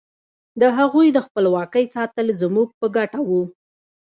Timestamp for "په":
2.79-2.85